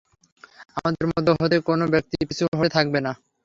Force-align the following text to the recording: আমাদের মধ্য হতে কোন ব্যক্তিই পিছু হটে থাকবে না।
আমাদের 0.77 1.05
মধ্য 1.09 1.27
হতে 1.35 1.57
কোন 1.67 1.79
ব্যক্তিই 1.93 2.27
পিছু 2.29 2.43
হটে 2.51 2.71
থাকবে 2.77 2.99
না। 3.05 3.11